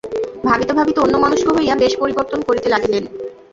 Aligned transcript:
ভাবিতে 0.45 0.73
ভাবিতে 0.73 0.99
অন্যমনস্ক 1.01 1.47
হইয়া 1.57 1.75
বেশ 1.75 1.93
পরিবর্তন 2.01 2.39
করিতে 2.47 2.67
লাগিলেন। 2.69 3.03